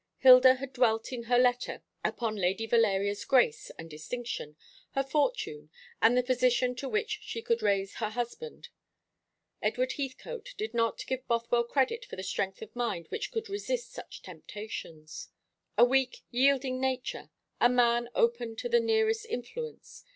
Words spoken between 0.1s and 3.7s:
Hilda had dwelt in her letter upon Lady Valeria's grace